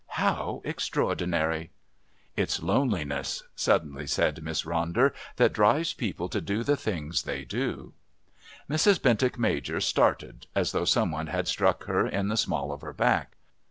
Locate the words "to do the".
6.29-6.75